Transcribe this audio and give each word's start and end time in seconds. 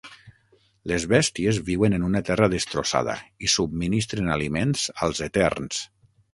Les 0.91 1.03
Bèsties 1.11 1.59
viuen 1.67 1.97
en 1.99 2.07
una 2.07 2.23
terra 2.31 2.49
destrossada 2.55 3.15
i 3.49 3.53
subministren 3.59 4.35
aliments 4.39 4.91
als 5.09 5.25
Eterns. 5.31 5.87